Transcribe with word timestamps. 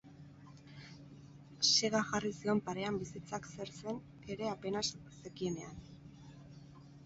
Sega 1.71 2.01
jarri 2.07 2.33
zion 2.39 2.63
parean 2.71 2.99
bizitzak 3.03 3.47
zer 3.53 3.73
zen 3.83 4.03
ere 4.37 4.51
apenas 4.57 4.87
zekienean. 5.21 5.81